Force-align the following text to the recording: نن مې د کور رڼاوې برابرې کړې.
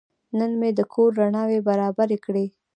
نن 0.37 0.51
مې 0.59 0.69
د 0.77 0.79
کور 0.93 1.09
رڼاوې 1.19 1.59
برابرې 1.67 2.17
کړې. 2.25 2.45